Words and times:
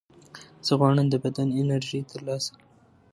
زه 0.65 0.73
غواړم 0.79 1.07
د 1.09 1.15
بدن 1.25 1.47
انرژي 1.61 2.01
ترلاسه 2.11 2.49
کړم. 2.55 2.69